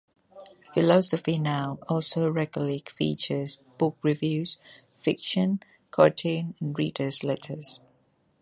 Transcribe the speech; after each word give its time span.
"Philosophy 0.73 1.37
Now" 1.37 1.77
also 1.87 2.27
regularly 2.27 2.81
features 2.87 3.59
book 3.77 3.99
reviews, 4.01 4.57
fiction, 4.97 5.59
cartoons, 5.91 6.55
and 6.59 6.75
readers' 6.75 7.23
letters. 7.23 7.81